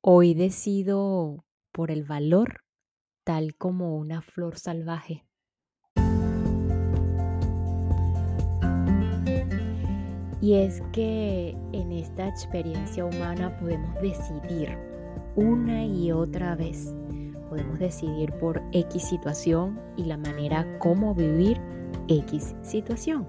[0.00, 2.60] Hoy decido por el valor,
[3.24, 5.26] tal como una flor salvaje.
[10.40, 14.78] Y es que en esta experiencia humana podemos decidir
[15.34, 16.94] una y otra vez.
[17.48, 21.60] Podemos decidir por X situación y la manera como vivir
[22.06, 23.26] X situación.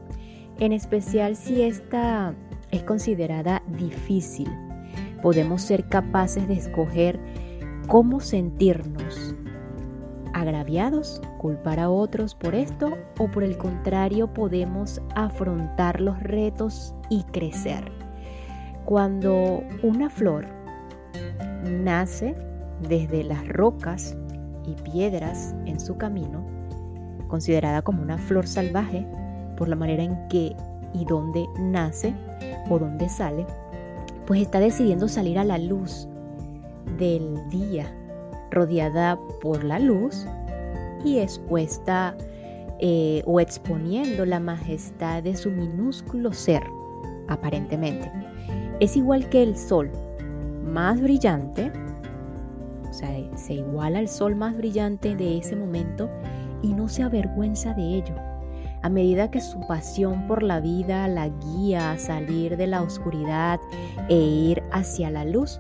[0.60, 2.36] En especial si esta
[2.70, 4.69] es considerada difícil.
[5.22, 7.20] Podemos ser capaces de escoger
[7.88, 9.36] cómo sentirnos
[10.34, 17.24] agraviados, culpar a otros por esto o por el contrario podemos afrontar los retos y
[17.24, 17.92] crecer.
[18.86, 20.46] Cuando una flor
[21.64, 22.36] nace
[22.88, 24.16] desde las rocas
[24.66, 26.46] y piedras en su camino,
[27.28, 29.06] considerada como una flor salvaje
[29.58, 30.56] por la manera en que
[30.94, 32.14] y dónde nace
[32.70, 33.46] o dónde sale,
[34.30, 36.08] pues está decidiendo salir a la luz
[37.00, 37.92] del día
[38.52, 40.28] rodeada por la luz
[41.04, 42.16] y expuesta
[42.78, 46.62] eh, o exponiendo la majestad de su minúsculo ser,
[47.28, 48.12] aparentemente.
[48.80, 49.90] Es igual que el sol,
[50.64, 51.72] más brillante,
[52.88, 56.08] o sea, se iguala al sol más brillante de ese momento
[56.62, 58.29] y no se avergüenza de ello.
[58.82, 63.60] A medida que su pasión por la vida la guía a salir de la oscuridad
[64.08, 65.60] e ir hacia la luz,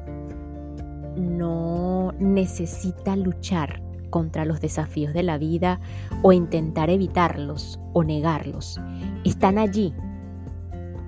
[1.18, 5.82] no necesita luchar contra los desafíos de la vida
[6.22, 8.80] o intentar evitarlos o negarlos.
[9.26, 9.94] Están allí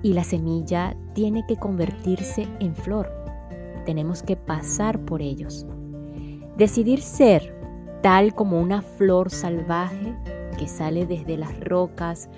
[0.02, 3.10] y la semilla tiene que convertirse en flor.
[3.86, 5.66] Tenemos que pasar por ellos.
[6.56, 7.56] Decidir ser
[8.02, 10.14] tal como una flor salvaje
[10.68, 12.28] sale desde las rocas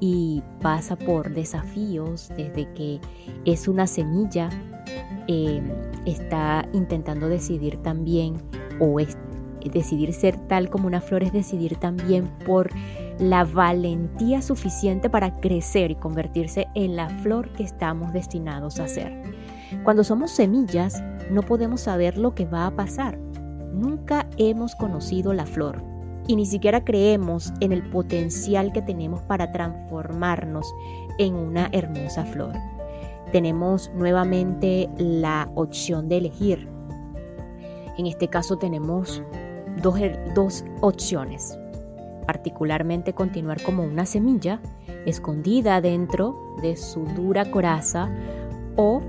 [0.00, 3.00] y pasa por desafíos desde que
[3.44, 4.48] es una semilla
[5.26, 5.64] Em,
[6.06, 8.42] está intentando decidir también
[8.80, 9.16] o es,
[9.72, 12.70] decidir ser tal como una flor es decidir también por
[13.18, 19.22] la valentía suficiente para crecer y convertirse en la flor que estamos destinados a ser.
[19.84, 23.18] Cuando somos semillas no podemos saber lo que va a pasar.
[23.72, 25.80] Nunca hemos conocido la flor
[26.26, 30.66] y ni siquiera creemos en el potencial que tenemos para transformarnos
[31.18, 32.54] en una hermosa flor
[33.30, 36.68] tenemos nuevamente la opción de elegir.
[37.96, 39.22] En este caso tenemos
[39.82, 41.58] dos, opciones.
[42.26, 44.60] Particularmente continuar como una semilla
[45.06, 48.10] escondida dentro de su dura coraza
[48.76, 49.02] o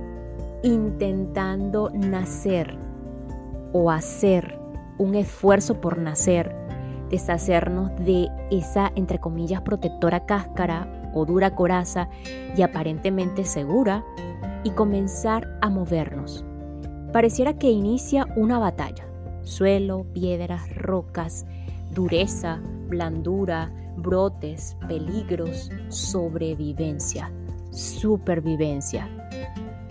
[0.64, 2.78] intentando nacer
[3.74, 4.60] o hacer
[4.98, 6.56] un esfuerzo por nacer,
[7.12, 12.10] deshacernos de esa, entre comillas, protectora cáscara o dura coraza
[12.56, 14.04] y aparentemente segura
[14.64, 16.44] y comenzar a movernos.
[17.12, 19.06] Pareciera que inicia una batalla.
[19.44, 21.46] Suelo, piedras, rocas,
[21.94, 27.32] dureza, blandura, brotes, peligros, sobrevivencia,
[27.72, 29.10] supervivencia,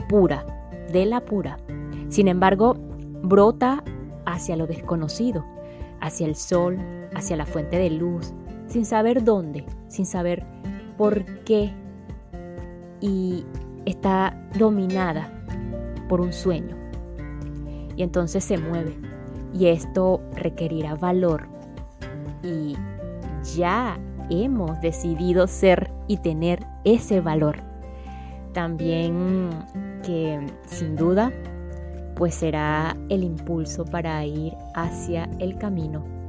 [0.08, 0.46] pura,
[0.92, 1.58] de la pura.
[2.08, 2.74] Sin embargo,
[3.22, 3.84] brota
[4.24, 5.44] hacia lo desconocido,
[6.00, 6.78] hacia el sol,
[7.20, 8.32] hacia la fuente de luz,
[8.66, 10.44] sin saber dónde, sin saber
[10.96, 11.72] por qué
[13.00, 13.44] y
[13.84, 15.30] está dominada
[16.08, 16.76] por un sueño.
[17.96, 18.96] Y entonces se mueve.
[19.52, 21.48] Y esto requerirá valor.
[22.42, 22.76] Y
[23.54, 23.98] ya
[24.30, 27.58] hemos decidido ser y tener ese valor.
[28.54, 29.50] También
[30.02, 31.32] que sin duda
[32.14, 36.19] pues será el impulso para ir hacia el camino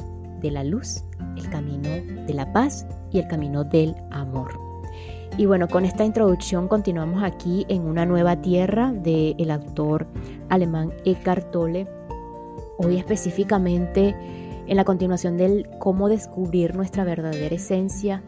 [0.41, 1.03] de la luz,
[1.37, 1.89] el camino
[2.25, 4.59] de la paz y el camino del amor.
[5.37, 10.07] Y bueno, con esta introducción continuamos aquí en una nueva tierra del autor
[10.49, 11.87] alemán Eckhart Tolle.
[12.77, 14.15] Hoy específicamente
[14.67, 18.23] en la continuación del cómo descubrir nuestra verdadera esencia,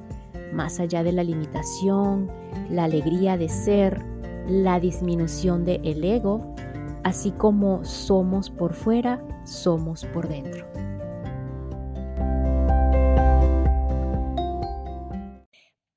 [0.53, 2.31] más allá de la limitación,
[2.69, 4.03] la alegría de ser,
[4.47, 6.55] la disminución del ego,
[7.03, 10.65] así como somos por fuera, somos por dentro.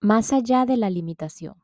[0.08, 1.56] Más allá de la limitación,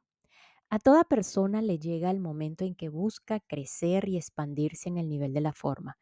[0.69, 5.09] a toda persona le llega el momento en que busca crecer y expandirse en el
[5.09, 5.97] nivel de la forma.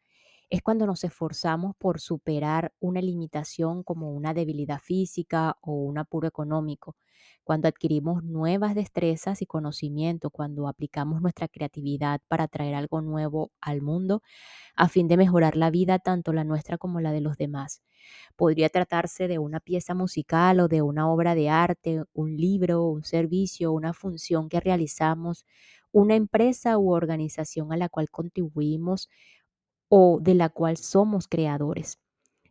[0.49, 6.27] Es cuando nos esforzamos por superar una limitación como una debilidad física o un apuro
[6.27, 6.95] económico,
[7.43, 13.81] cuando adquirimos nuevas destrezas y conocimiento, cuando aplicamos nuestra creatividad para traer algo nuevo al
[13.81, 14.21] mundo
[14.75, 17.81] a fin de mejorar la vida tanto la nuestra como la de los demás.
[18.35, 23.03] Podría tratarse de una pieza musical o de una obra de arte, un libro, un
[23.03, 25.45] servicio, una función que realizamos,
[25.91, 29.09] una empresa u organización a la cual contribuimos
[29.89, 31.99] o de la cual somos creadores.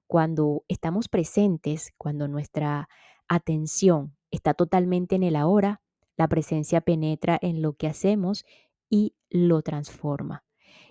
[0.07, 2.89] Cuando estamos presentes, cuando nuestra
[3.29, 5.81] atención está totalmente en el ahora,
[6.17, 8.45] la presencia penetra en lo que hacemos
[8.89, 10.45] y lo transforma.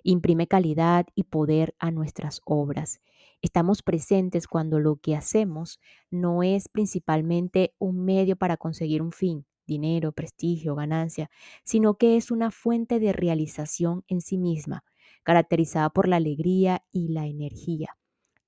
[0.03, 3.01] Imprime calidad y poder a nuestras obras.
[3.41, 9.45] Estamos presentes cuando lo que hacemos no es principalmente un medio para conseguir un fin,
[9.65, 11.30] dinero, prestigio, ganancia,
[11.63, 14.83] sino que es una fuente de realización en sí misma,
[15.24, 17.95] caracterizada por la alegría y la energía.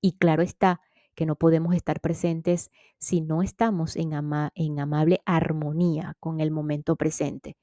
[0.00, 0.80] Y claro está
[1.14, 7.56] que no podemos estar presentes si no estamos en, amable armonía con el momento presente.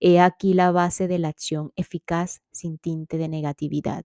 [0.00, 4.04] He aquí la base de la acción eficaz sin tinte de negatividad.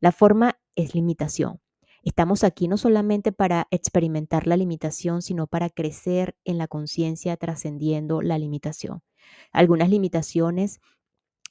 [0.00, 1.60] La forma es limitación.
[2.04, 8.22] Estamos aquí no solamente para experimentar la limitación, sino para crecer en la conciencia trascendiendo
[8.22, 9.02] la limitación.
[9.52, 10.80] Algunas limitaciones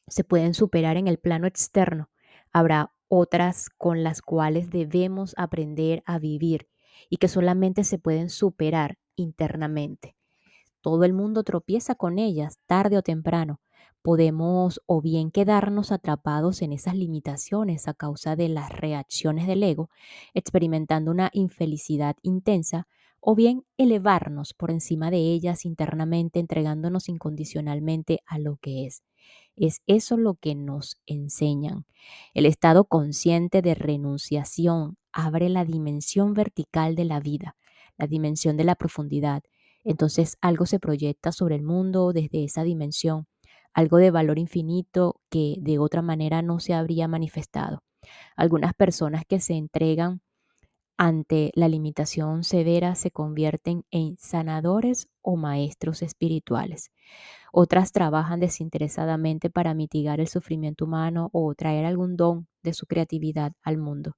[0.07, 2.09] se pueden superar en el plano externo.
[2.53, 6.67] Habrá otras con las cuales debemos aprender a vivir
[7.09, 10.15] y que solamente se pueden superar internamente.
[10.81, 13.59] Todo el mundo tropieza con ellas tarde o temprano.
[14.01, 19.89] Podemos o bien quedarnos atrapados en esas limitaciones a causa de las reacciones del ego,
[20.33, 22.87] experimentando una infelicidad intensa,
[23.19, 29.03] o bien elevarnos por encima de ellas internamente, entregándonos incondicionalmente a lo que es.
[29.57, 31.85] Es eso lo que nos enseñan.
[32.33, 37.55] El estado consciente de renunciación abre la dimensión vertical de la vida,
[37.97, 39.41] la dimensión de la profundidad.
[39.83, 43.25] Entonces algo se proyecta sobre el mundo desde esa dimensión,
[43.73, 47.81] algo de valor infinito que de otra manera no se habría manifestado.
[48.35, 50.21] Algunas personas que se entregan
[50.97, 56.91] ante la limitación severa se convierten en sanadores o maestros espirituales.
[57.51, 63.53] Otras trabajan desinteresadamente para mitigar el sufrimiento humano o traer algún don de su creatividad
[63.63, 64.15] al mundo.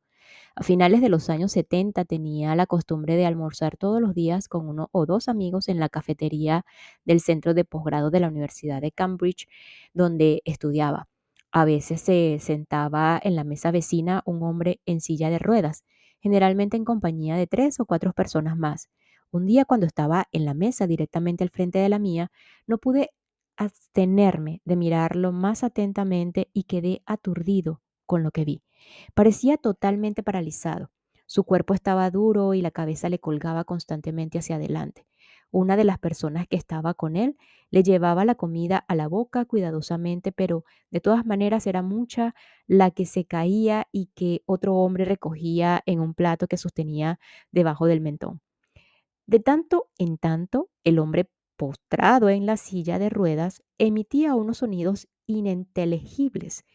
[0.56, 4.68] A finales de los años 70 tenía la costumbre de almorzar todos los días con
[4.68, 6.66] uno o dos amigos en la cafetería
[7.06, 9.48] del centro de posgrado de la Universidad de Cambridge,
[9.94, 11.08] donde estudiaba.
[11.52, 15.84] A veces se sentaba en la mesa vecina un hombre en silla de ruedas,
[16.20, 18.90] generalmente en compañía de tres o cuatro personas más.
[19.32, 22.32] Un día cuando estaba en la mesa directamente al frente de la mía,
[22.68, 23.12] no pude
[23.58, 28.64] abstenerme de mirarlo más atentamente y quedé aturdido con lo que vi.
[29.14, 30.90] Parecía totalmente paralizado.
[31.28, 35.06] Su cuerpo estaba duro y la cabeza le colgaba constantemente hacia adelante.
[35.52, 37.38] Una de las personas que estaba con él
[37.70, 42.34] le llevaba la comida a la boca cuidadosamente, pero de todas maneras era mucha
[42.66, 47.20] la que se caía y que otro hombre recogía en un plato que sostenía
[47.52, 48.42] debajo del mentón.
[49.28, 55.08] De tanto en tanto, el hombre postrado en la silla de ruedas emitía unos sonidos
[55.28, 56.66] ininteligibles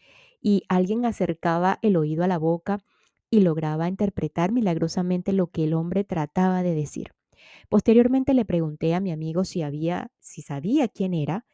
[0.45, 2.79] y alguien acercaba el oído a la boca
[3.31, 7.11] y lograba interpretar milagrosamente lo que el hombre trataba de decir.
[7.69, 11.45] Posteriormente le pregunté a mi amigo si había si sabía quién era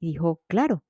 [0.00, 0.84] y dijo, "Claro,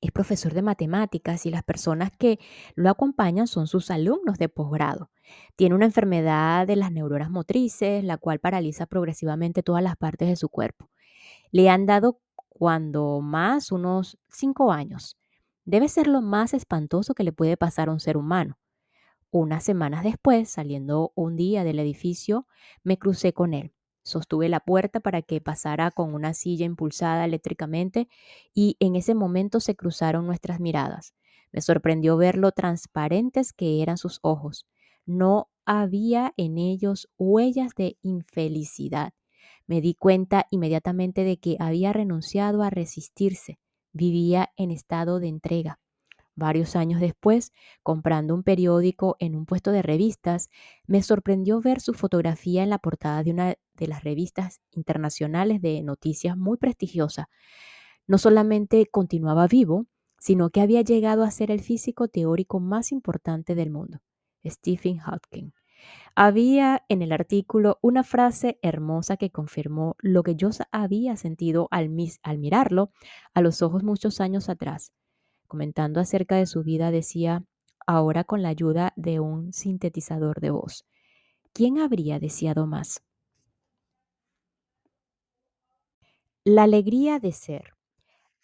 [0.00, 2.38] es profesor de matemáticas y las personas que
[2.74, 5.10] lo acompañan son sus alumnos de posgrado.
[5.56, 10.36] Tiene una enfermedad de las neuronas motrices, la cual paraliza progresivamente todas las partes de
[10.36, 10.88] su cuerpo.
[11.52, 15.18] Le han dado cuando más unos cinco años.
[15.64, 18.58] Debe ser lo más espantoso que le puede pasar a un ser humano.
[19.30, 22.46] Unas semanas después, saliendo un día del edificio,
[22.82, 23.72] me crucé con él.
[24.02, 28.08] Sostuve la puerta para que pasara con una silla impulsada eléctricamente
[28.54, 31.14] y en ese momento se cruzaron nuestras miradas.
[31.52, 34.66] Me sorprendió ver lo transparentes que eran sus ojos.
[35.04, 39.12] No había en ellos huellas de infelicidad.
[39.66, 43.58] Me di cuenta inmediatamente de que había renunciado a resistirse
[43.92, 45.78] vivía en estado de entrega.
[46.34, 50.48] Varios años después, comprando un periódico en un puesto de revistas,
[50.86, 55.82] me sorprendió ver su fotografía en la portada de una de las revistas internacionales de
[55.82, 57.28] noticias muy prestigiosa.
[58.06, 59.86] No solamente continuaba vivo,
[60.18, 64.00] sino que había llegado a ser el físico teórico más importante del mundo,
[64.44, 65.52] Stephen Hawking.
[66.14, 71.88] Había en el artículo una frase hermosa que confirmó lo que yo había sentido al,
[71.88, 72.90] mirarlo
[73.34, 74.92] a los ojos muchos años atrás.
[75.46, 77.44] Comentando acerca de su vida decía,
[77.86, 80.84] ahora con la ayuda de un sintetizador de voz.
[81.52, 83.02] ¿Quién habría deseado más?
[86.44, 87.74] La alegría de ser.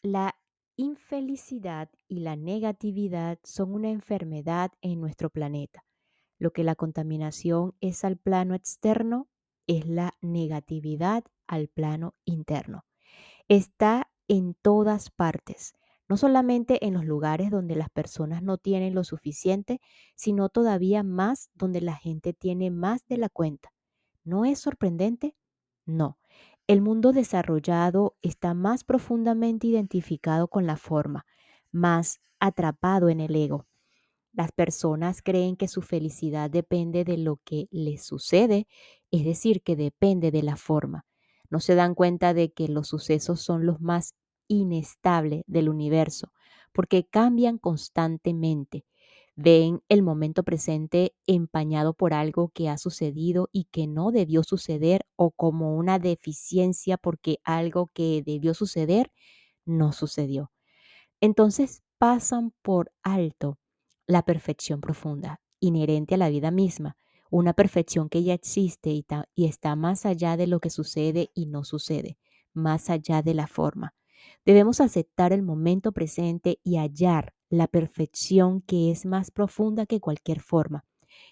[0.02, 0.36] La
[0.76, 5.85] infelicidad y la negatividad son una enfermedad en nuestro planeta.
[6.38, 9.28] Lo que la contaminación es al plano externo
[9.66, 12.84] es la negatividad al plano interno.
[13.48, 15.74] Está en todas partes.
[16.08, 19.80] no solamente en los lugares donde las personas no tienen lo suficiente,
[20.14, 23.72] sino todavía más donde la gente tiene más de la cuenta.
[24.24, 25.34] ¿No es sorprendente?
[25.84, 26.18] No.
[26.68, 31.26] El mundo desarrollado está más profundamente identificado con la forma,
[31.72, 33.66] más atrapado en el ego.
[34.36, 38.68] Las personas creen que su felicidad depende de lo que les sucede,
[39.10, 41.06] es decir, que depende de la forma.
[41.50, 44.14] No se dan cuenta de que los sucesos son los más
[44.48, 46.32] inestable del universo,
[46.72, 48.84] porque cambian constantemente.
[49.36, 55.06] Ven el momento presente empañado por algo que ha sucedido y que no debió suceder
[55.16, 59.12] o como una deficiencia porque algo que debió suceder
[59.66, 60.52] no sucedió.
[61.20, 63.58] Entonces pasan por alto
[64.06, 66.96] la perfección profunda, inherente a la vida misma,
[67.30, 69.04] una perfección que ya existe y,
[69.44, 72.18] está más allá de lo que sucede y no sucede,
[72.52, 73.94] más allá de la forma.
[74.44, 80.40] Debemos aceptar el momento presente y hallar la perfección que es más profunda que cualquier
[80.40, 80.84] forma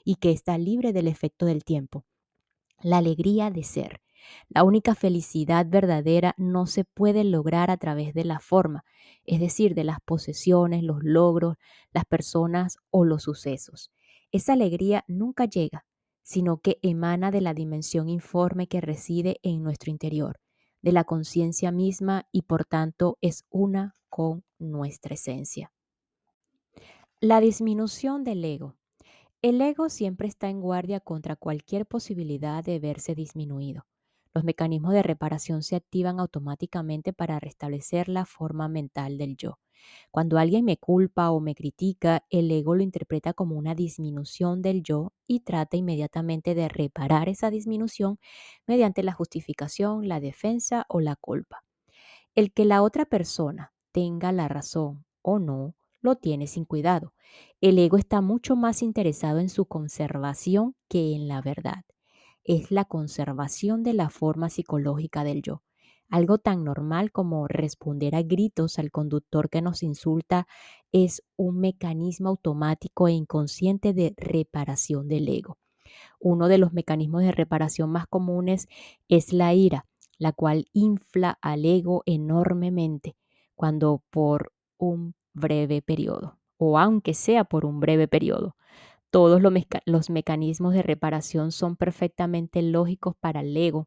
[0.05, 2.05] y que está libre del efecto del tiempo.
[2.81, 4.04] La alegría de ser.
[4.49, 8.85] La única felicidad verdadera no se puede lograr a través de la forma,
[9.25, 11.57] es decir, de las posesiones, los logros,
[11.93, 13.91] las personas o los sucesos.
[14.33, 15.87] Esa alegría nunca llega,
[16.23, 20.41] sino que emana de la dimensión informe que reside en nuestro interior
[20.85, 25.73] de la conciencia misma y por tanto es una con nuestra esencia.
[27.21, 28.77] La disminución del ego.
[29.41, 33.87] El ego siempre está en guardia contra cualquier posibilidad de verse disminuido.
[34.35, 39.59] Los mecanismos de reparación se activan automáticamente para restablecer la forma mental del yo.
[40.11, 44.83] Cuando alguien me culpa o me critica, el ego lo interpreta como una disminución del
[44.83, 48.19] yo y trata inmediatamente de reparar esa disminución
[48.67, 51.65] mediante la justificación, la defensa o la culpa.
[52.35, 57.15] El que la otra persona tenga la razón o no, lo tiene sin cuidado.
[57.61, 61.85] El ego está mucho más interesado en su conservación que en la verdad.
[62.45, 65.63] Es la conservación de la forma psicológica del yo.
[66.11, 70.47] Algo tan normal como responder a gritos al conductor que nos insulta
[70.93, 75.57] es un mecanismo automático e inconsciente de reparación del ego.
[76.21, 78.69] Uno de los mecanismos de reparación más comunes
[79.09, 79.87] es la ira,
[80.19, 83.17] la cual infla al ego enormemente
[83.55, 88.55] cuando por un breve periodo, o aunque sea por un breve periodo.
[89.15, 93.87] Todos los, mecanismos de reparación son perfectamente lógicos para el ego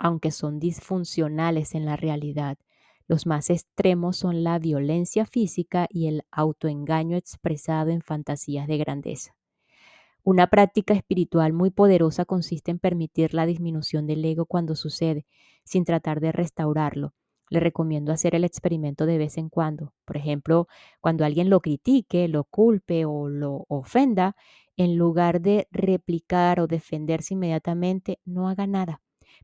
[0.00, 2.58] aunque son disfuncionales en la realidad.
[3.06, 9.36] Los más extremos son la violencia física y el autoengaño expresado en fantasías de grandeza.
[10.24, 15.24] Una práctica espiritual muy poderosa consiste en permitir la disminución del ego cuando sucede,
[15.62, 17.14] sin tratar de restaurarlo.
[17.50, 19.92] Le recomiendo hacer el experimento de vez en cuando.
[20.04, 20.66] Por ejemplo,
[21.00, 24.34] cuando alguien lo critique, lo culpe o lo ofenda,
[24.76, 29.00] en lugar de replicar o defenderse inmediatamente, no haga nada.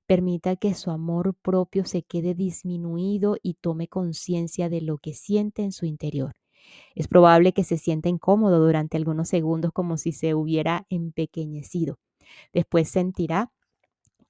[0.06, 5.62] Permita que su amor propio se quede disminuido y tome conciencia de lo que siente
[5.62, 6.34] en su interior.
[6.94, 11.98] Es probable que se sienta incómodo durante algunos segundos como si se hubiera empequeñecido.
[12.52, 13.52] Después sentirá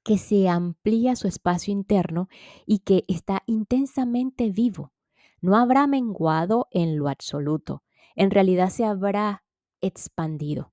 [0.02, 2.28] que se amplía su espacio interno
[2.66, 4.92] y que está intensamente vivo.
[5.40, 7.82] No habrá menguado en lo absoluto.
[8.16, 9.44] En realidad se habrá
[9.80, 10.72] expandido.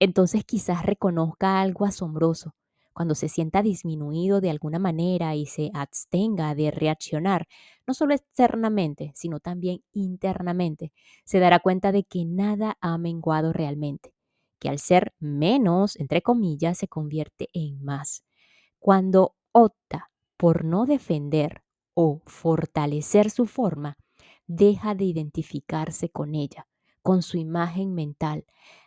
[0.00, 2.54] Entonces quizás reconozca algo asombroso,
[2.92, 7.46] cuando se sienta disminuido de alguna manera y se abstenga de reaccionar,
[7.86, 10.92] no solo externamente, sino también internamente,
[11.24, 14.12] se dará cuenta de que nada ha menguado realmente,
[14.58, 18.24] que al ser menos, entre comillas, se convierte en más.
[18.78, 21.62] Cuando opta por no defender
[21.94, 23.96] o fortalecer su forma,
[24.46, 26.66] deja de identificarse con ella,
[27.02, 28.44] con su imagen mental,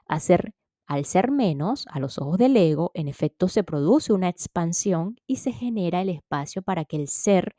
[0.07, 0.53] hacer
[0.91, 5.37] al ser menos, a los ojos del ego, en efecto se produce una expansión y
[5.37, 7.55] se genera el espacio para que el ser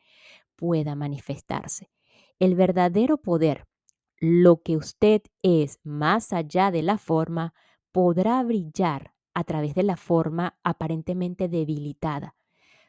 [0.54, 1.90] pueda manifestarse.
[2.38, 3.64] El verdadero poder,
[4.18, 7.54] lo que usted es más allá de la forma,
[7.90, 12.36] podrá brillar a través de la forma aparentemente debilitada.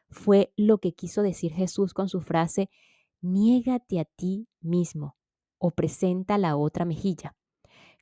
[0.09, 2.69] Fue lo que quiso decir Jesús con su frase,
[3.21, 5.15] niégate a ti mismo
[5.57, 7.33] o presenta la otra mejilla.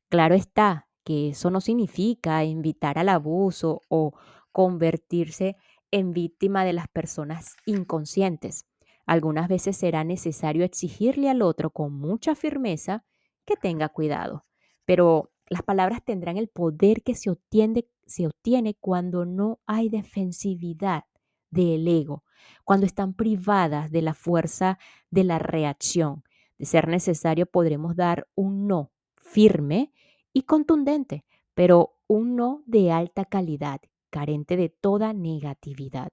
[0.10, 4.14] Claro está, que eso no significa invitar al abuso o
[4.52, 5.56] convertirse
[5.92, 8.66] en víctima de las personas inconscientes.
[9.06, 13.04] Algunas veces será necesario exigirle al otro con mucha firmeza
[13.46, 14.46] que tenga cuidado,
[14.86, 21.04] pero las palabras tendrán el poder que se obtiene, se obtiene cuando no hay defensividad
[21.50, 22.24] del ego,
[22.64, 24.80] cuando están privadas de la fuerza
[25.10, 26.24] de la reacción,
[26.58, 29.92] De ser necesario, podremos dar un no firme
[30.34, 36.12] y contundente, pero un no de alta calidad, carente de toda negatividad.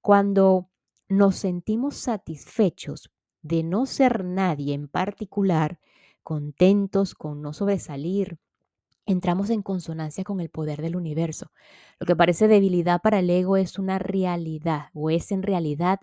[0.00, 0.70] Cuando
[1.08, 3.10] nos sentimos satisfechos
[3.42, 5.80] de no ser nadie en particular,
[6.22, 8.38] contentos con no sobresalir,
[9.06, 11.50] entramos en consonancia con el poder del universo.
[11.98, 16.00] Lo que parece debilidad para el ego es una realidad o es en realidad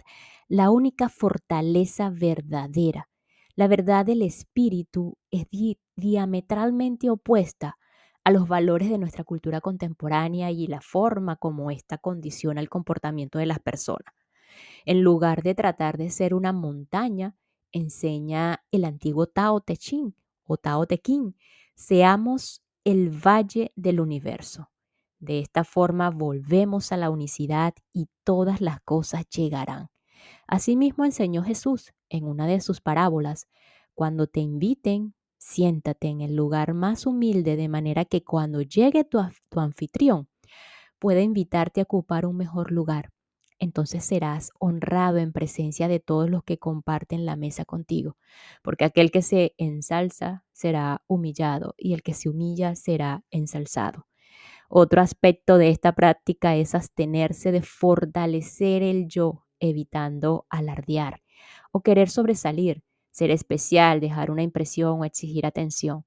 [0.47, 3.09] la única fortaleza verdadera.
[3.57, 5.47] La verdad del espíritu es
[5.95, 7.79] diametralmente opuesta
[8.23, 13.39] a los valores de nuestra cultura contemporánea y la forma como ésta condiciona el comportamiento
[13.39, 14.13] de las personas.
[14.85, 17.35] En lugar de tratar de ser una montaña,
[17.71, 21.35] enseña el antiguo Tao Te Ching o Tao Te Ching,
[21.73, 24.69] seamos el valle del universo.
[25.17, 29.89] De esta forma volvemos a la unicidad y todas las cosas llegarán.
[30.47, 33.47] Asimismo enseñó Jesús en una de sus parábolas,
[33.93, 39.19] cuando te inviten, siéntate en el lugar más humilde de manera que cuando llegue tu,
[39.55, 40.27] anfitrión
[40.99, 43.11] pueda invitarte a ocupar un mejor lugar
[43.59, 48.17] entonces serás honrado en presencia de todos los que comparten la mesa contigo,
[48.61, 54.07] porque aquel que se ensalza será humillado y el que se humilla será ensalzado.
[54.69, 61.21] Otro aspecto de esta práctica es abstenerse de fortalecer el yo, evitando alardear
[61.71, 66.05] o querer sobresalir, ser especial, dejar una impresión o exigir atención.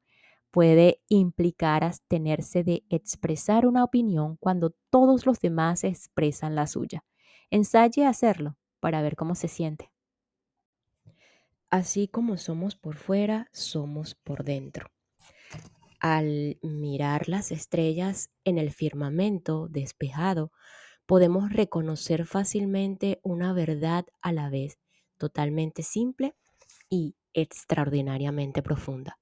[0.50, 7.04] Puede implicar abstenerse de expresar una opinión cuando todos los demás expresan la suya.
[7.50, 9.92] Ensaye hacerlo para ver cómo se siente.
[11.70, 14.90] Así como somos por fuera, somos por dentro.
[16.00, 20.50] Al mirar las estrellas en el firmamento despejado,
[21.10, 24.78] podemos reconocer fácilmente una verdad a la vez
[25.18, 26.36] totalmente simple
[26.88, 29.18] y extraordinariamente profunda.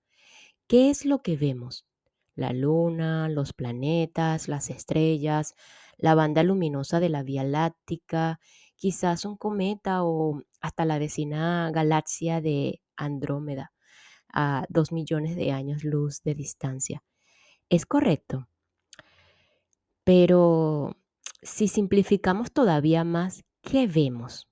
[0.66, 1.86] ¿Qué es lo que vemos?
[2.34, 5.54] La luna, los planetas, las estrellas,
[5.96, 8.38] la banda luminosa de la Vía Láctea,
[8.76, 13.72] quizás un cometa o hasta la vecina galaxia de Andrómeda
[14.30, 17.02] a dos millones de años luz de distancia.
[17.70, 18.46] Es correcto.
[20.04, 20.94] Pero
[21.42, 24.48] si simplificamos todavía más, ¿qué vemos?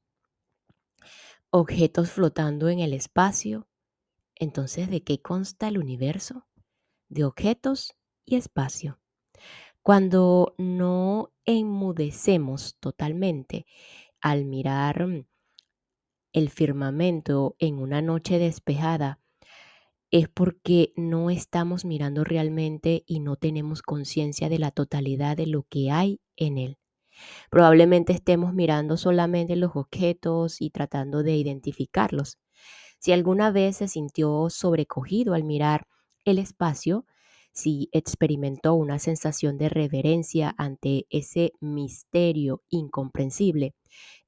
[1.50, 3.68] Objetos flotando en el espacio.
[4.34, 6.46] Entonces, ¿de qué consta el universo?
[7.08, 7.94] De objetos
[8.24, 9.00] y espacio.
[9.82, 13.66] Cuando no enmudecemos totalmente
[14.20, 15.26] al mirar mm,
[16.32, 19.20] el firmamento en una noche despejada,
[20.10, 25.64] es porque no estamos mirando realmente y no tenemos conciencia de la totalidad de lo
[25.64, 26.78] que hay en él.
[27.50, 32.38] Probablemente estemos mirando solamente los objetos y tratando de identificarlos.
[32.98, 35.86] Si alguna vez se sintió sobrecogido al mirar
[36.24, 37.06] el espacio,
[37.52, 43.74] si experimentó una sensación de reverencia ante ese misterio incomprensible,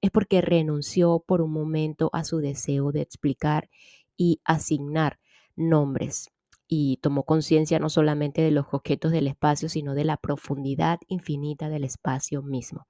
[0.01, 3.69] es porque renunció por un momento a su deseo de explicar
[4.17, 5.19] y asignar
[5.59, 6.31] nombres
[6.67, 11.69] y tomó conciencia no solamente de los objetos del espacio, sino de la profundidad infinita
[11.69, 12.87] del espacio mismo.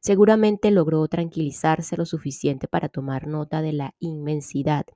[0.00, 4.86] Seguramente logró tranquilizarse lo suficiente para tomar nota de la inmensidad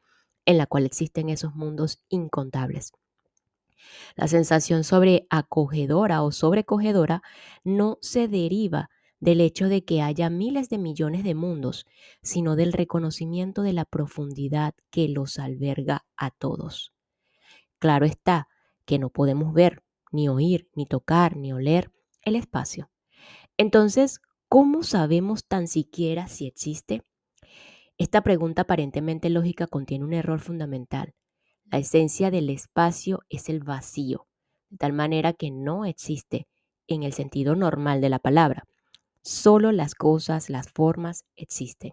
[0.46, 2.92] en la cual existen esos mundos incontables.
[4.16, 7.22] La sensación sobre acogedora o sobrecogedora
[7.64, 8.88] no se deriva
[9.20, 11.86] del hecho de que haya miles de millones de mundos,
[12.22, 16.93] sino del reconocimiento de la profundidad que los alberga a todos.
[17.84, 18.48] Claro está
[18.86, 21.92] que no podemos ver, ni oír, ni tocar, ni oler
[22.22, 22.90] el espacio.
[23.58, 27.02] Entonces, ¿cómo sabemos tan siquiera si existe?
[27.98, 31.12] Esta pregunta aparentemente lógica contiene un error fundamental.
[31.66, 34.28] La esencia del espacio es el vacío,
[34.70, 36.46] de tal manera que no existe
[36.86, 38.64] en el sentido normal de la palabra.
[39.20, 41.92] Solo las cosas, las formas existen.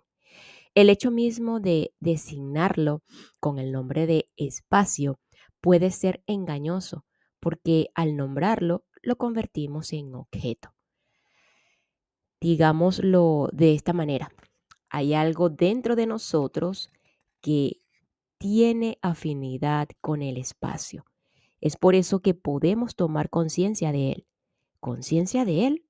[0.74, 3.04] El hecho mismo de designarlo
[3.42, 5.20] con el nombre de espacio
[5.62, 7.06] puede ser engañoso
[7.40, 10.74] porque al nombrarlo lo convertimos en objeto.
[12.40, 14.32] Digámoslo de esta manera,
[14.90, 16.90] hay algo dentro de nosotros
[17.40, 17.82] que
[18.38, 21.06] tiene afinidad con el espacio.
[21.62, 24.28] Es por eso que podemos tomar conciencia de él.
[24.80, 25.86] ¿Conciencia de él?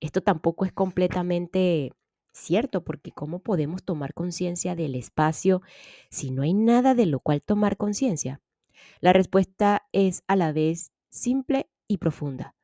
[0.00, 1.92] Esto tampoco es completamente
[2.32, 5.62] cierto, porque ¿cómo podemos tomar conciencia del espacio
[6.10, 8.40] si no hay nada de lo cual tomar conciencia?
[9.00, 12.54] La respuesta es a la vez simple y profunda.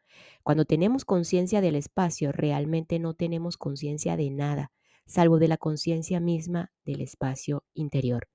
[0.43, 4.73] Cuando tenemos conciencia del espacio, realmente no tenemos conciencia de nada,
[5.07, 8.29] salvo de la conciencia misma del espacio interior.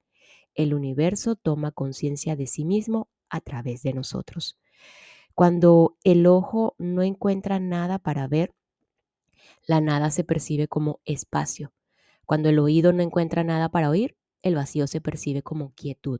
[0.55, 4.57] el universo toma conciencia de sí mismo a través de nosotros.
[5.35, 8.53] Cuando el ojo no encuentra nada para ver,
[9.67, 11.73] la nada se percibe como espacio.
[12.25, 16.19] Cuando el oído no encuentra nada para oír, el vacío se percibe como quietud.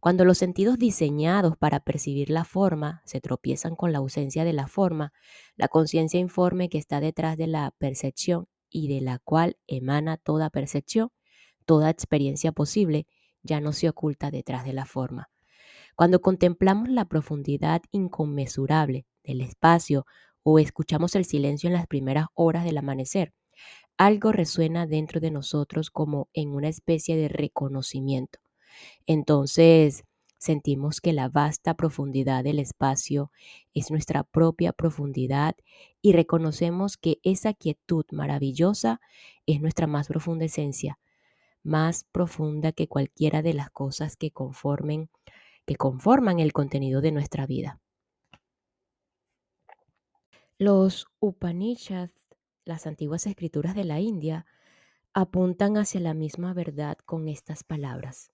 [0.00, 4.66] Cuando los sentidos diseñados para percibir la forma se tropiezan con la ausencia de la
[4.66, 5.12] forma,
[5.56, 10.48] la conciencia informe que está detrás de la percepción y de la cual emana toda
[10.48, 11.10] percepción,
[11.66, 13.06] toda experiencia posible,
[13.42, 15.28] ya no se oculta detrás de la forma.
[15.96, 20.06] Cuando contemplamos la profundidad inconmensurable del espacio
[20.42, 23.34] o escuchamos el silencio en las primeras horas del amanecer,
[23.98, 28.38] algo resuena dentro de nosotros como en una especie de reconocimiento.
[29.06, 30.04] Entonces
[30.38, 33.30] sentimos que la vasta profundidad del espacio
[33.74, 35.54] es nuestra propia profundidad
[36.00, 39.00] y reconocemos que esa quietud maravillosa
[39.46, 40.98] es nuestra más profunda esencia,
[41.62, 45.10] más profunda que cualquiera de las cosas que conformen
[45.66, 47.80] que conforman el contenido de nuestra vida.
[50.58, 52.28] Los Upanishads,
[52.64, 54.46] las antiguas escrituras de la India,
[55.14, 58.32] apuntan hacia la misma verdad con estas palabras.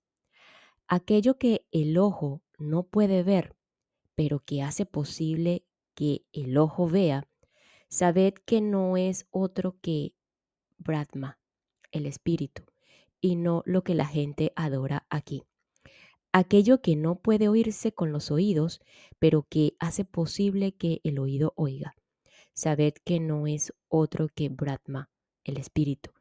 [0.88, 3.56] Aquello que el ojo no puede ver,
[4.14, 5.64] pero que hace posible
[5.96, 7.28] que el ojo vea,
[7.88, 10.14] sabed que no es otro que
[10.78, 11.40] Brahma,
[11.90, 12.62] el espíritu,
[13.20, 15.42] y no lo que la gente adora aquí.
[16.30, 18.80] Aquello que no puede oírse con los oídos,
[19.18, 21.96] pero que hace posible que el oído oiga.
[22.52, 25.10] Sabed que no es otro que Brahma,
[25.42, 26.12] el espíritu,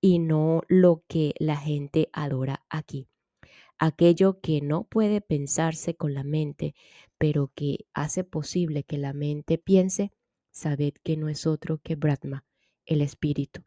[0.00, 3.08] y no lo que la gente adora aquí
[3.78, 6.74] aquello que no puede pensarse con la mente,
[7.18, 10.12] pero que hace posible que la mente piense,
[10.50, 12.44] sabed que no es otro que Brahma,
[12.84, 13.62] el espíritu,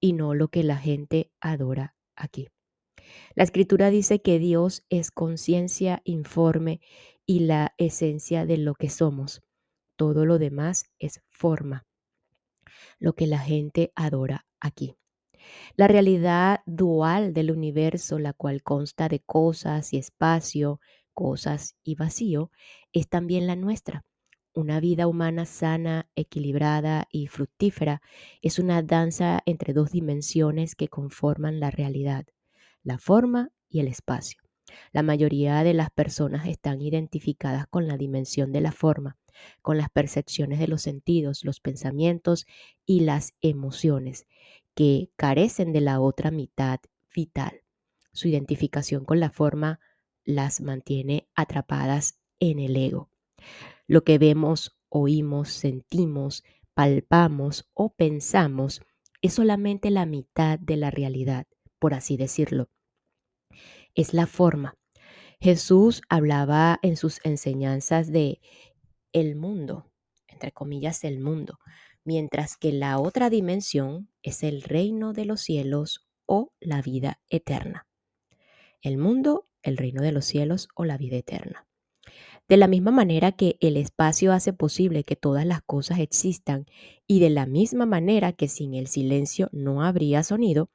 [0.00, 2.48] y no lo que la gente adora aquí.
[3.34, 6.80] La escritura dice que Dios es conciencia informe
[7.26, 9.42] y la esencia de lo que somos.
[9.96, 11.86] Todo lo demás es forma,
[12.98, 14.96] lo que la gente adora aquí.
[15.76, 20.80] La realidad dual del universo, la cual consta de cosas y espacio,
[21.12, 22.50] cosas y vacío,
[22.92, 24.04] es también la nuestra.
[24.52, 28.02] Una vida humana sana, equilibrada y fructífera
[28.40, 32.24] es una danza entre dos dimensiones que conforman la realidad,
[32.84, 34.40] la forma y el espacio.
[34.92, 39.16] La mayoría de las personas están identificadas con la dimensión de la forma,
[39.60, 42.46] con las percepciones de los sentidos, los pensamientos
[42.86, 44.26] y las emociones,
[44.74, 46.80] que carecen de la otra mitad
[47.14, 47.62] vital.
[48.12, 49.80] Su identificación con la forma
[50.24, 53.10] las mantiene atrapadas en el ego.
[53.86, 58.80] Lo que vemos, oímos, sentimos, palpamos o pensamos
[59.22, 61.46] es solamente la mitad de la realidad,
[61.78, 62.68] por así decirlo.
[63.94, 64.76] Es la forma.
[65.40, 68.40] Jesús hablaba en sus enseñanzas de
[69.12, 69.90] el mundo,
[70.26, 71.58] entre comillas, el mundo,
[72.04, 77.86] mientras que la otra dimensión es el reino de los cielos o la vida eterna.
[78.82, 81.66] El mundo, el reino de los cielos o la vida eterna.
[82.46, 86.66] De la misma manera que el espacio hace posible que todas las cosas existan
[87.06, 90.70] y de la misma manera que sin el silencio no habría sonido,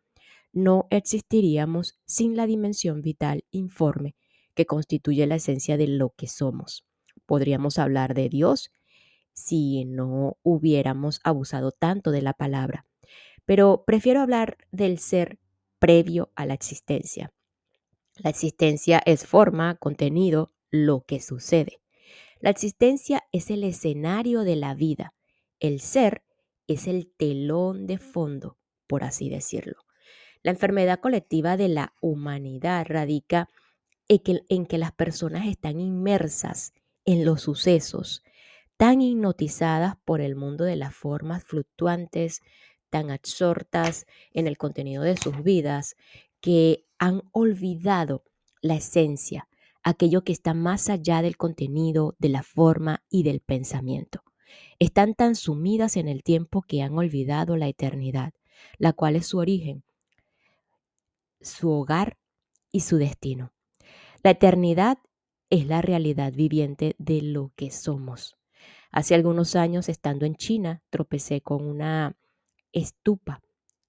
[0.52, 4.16] no existiríamos sin la dimensión vital informe
[4.56, 6.86] que constituye la esencia de lo que somos.
[7.28, 8.72] Podríamos hablar de Dios
[9.40, 12.86] si no hubiéramos abusado tanto de la palabra.
[13.46, 15.40] Pero prefiero hablar del ser
[15.80, 17.32] previo a la existencia.
[18.18, 21.80] La existencia es forma, contenido, lo que sucede.
[22.42, 25.14] La existencia es el escenario de la vida.
[25.60, 26.24] El ser
[26.68, 29.78] es el telón de fondo, por así decirlo.
[30.44, 33.50] La enfermedad colectiva de la humanidad radica
[34.08, 36.74] en que, en que las personas están inmersas
[37.06, 38.24] en los sucesos,
[38.80, 42.40] tan hipnotizadas por el mundo de las formas fluctuantes,
[42.90, 45.98] tan absortas en el contenido de sus vidas,
[46.40, 48.24] que han olvidado
[48.62, 49.50] la esencia,
[49.84, 54.24] aquello que está más allá del contenido, de la forma y del pensamiento.
[54.80, 58.32] Están tan sumidas en el tiempo que han olvidado la eternidad,
[58.78, 59.84] la cual es su origen,
[61.42, 62.18] su hogar
[62.72, 63.52] y su destino.
[64.24, 65.00] La eternidad
[65.50, 68.39] es la realidad viviente de lo que somos.
[68.92, 72.16] Hace algunos años, estando en China, tropecé con una
[72.72, 73.42] estupa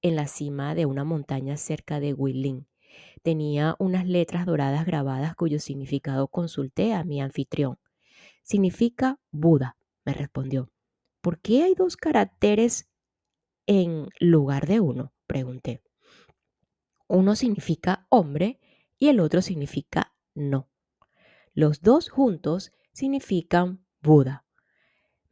[0.02, 2.66] en la cima de una montaña cerca de Guilin.
[3.22, 7.78] Tenía unas letras doradas grabadas cuyo significado consulté a mi anfitrión.
[8.42, 10.70] Significa Buda, me respondió.
[11.20, 12.88] ¿Por qué hay dos caracteres
[13.66, 15.12] en lugar de uno?
[15.26, 15.82] pregunté.
[17.08, 18.60] Uno significa hombre
[18.98, 20.68] y el otro significa no.
[21.52, 24.44] Los dos juntos significan Buda.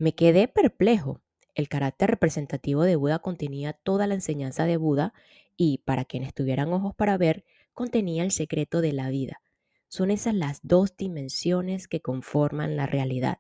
[0.00, 1.20] Me quedé perplejo.
[1.56, 5.12] El carácter representativo de Buda contenía toda la enseñanza de Buda
[5.56, 9.42] y, para quienes tuvieran ojos para ver, contenía el secreto de la vida.
[9.88, 13.38] Son esas las dos dimensiones que conforman la realidad,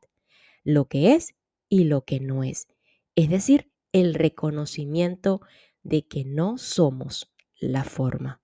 [0.64, 1.36] lo que es
[1.68, 2.66] y lo que no es,
[3.14, 5.40] es decir, el reconocimiento
[5.84, 8.42] de que no somos la forma.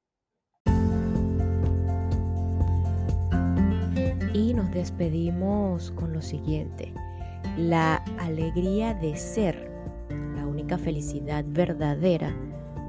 [4.32, 6.92] Y nos despedimos con lo siguiente.
[7.56, 9.70] La alegría de ser,
[10.34, 12.34] la única felicidad verdadera,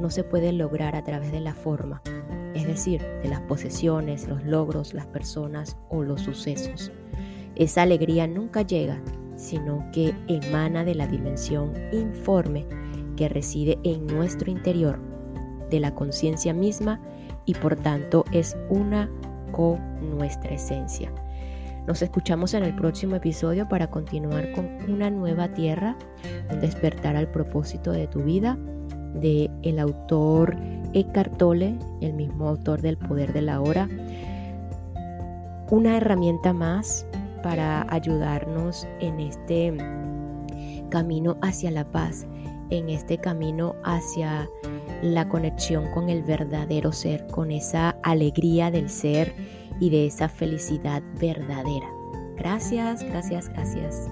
[0.01, 2.01] no se puede lograr a través de la forma,
[2.55, 6.91] es decir, de las posesiones, los logros, las personas o los sucesos.
[7.55, 8.99] Esa alegría nunca llega,
[9.35, 12.65] sino que emana de la dimensión informe
[13.15, 14.99] que reside en nuestro interior,
[15.69, 16.99] de la conciencia misma
[17.45, 19.09] y por tanto es una
[19.51, 21.11] con nuestra esencia.
[21.87, 25.95] Nos escuchamos en el próximo episodio para continuar con una nueva tierra,
[26.51, 28.57] un despertar al propósito de tu vida,
[29.13, 30.57] de el autor
[30.93, 33.87] Eckhart Tolle, el mismo autor del Poder de la Hora.
[35.69, 37.05] Una herramienta más
[37.43, 39.77] para ayudarnos en este
[40.89, 42.25] camino hacia la paz,
[42.71, 44.49] en este camino hacia
[45.03, 49.35] la conexión con el verdadero ser, con esa alegría del ser
[49.79, 51.89] y de esa felicidad verdadera.
[52.37, 54.09] Gracias, gracias, gracias.